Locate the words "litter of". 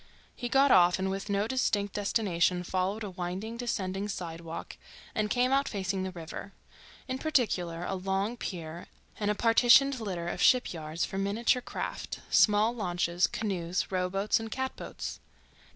9.99-10.41